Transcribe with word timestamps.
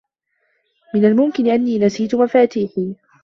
من 0.95 1.05
الممكن 1.05 1.47
أنّي 1.47 1.79
نسيت 1.79 2.15
مفاتيحي. 2.15 2.95